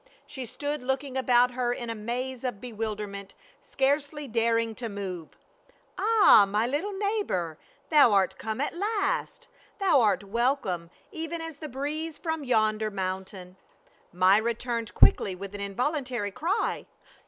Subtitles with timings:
[0.25, 5.37] She stood looking about her in a maze of bewilderment scarcely daring to move.
[5.95, 7.59] "Ah, my little neighbor,
[7.91, 9.47] thou art come at last!
[9.79, 13.57] Thou art welcome even as the breeze from yonder mountain."
[14.11, 16.87] Myra turned quickly with an involuntary cry.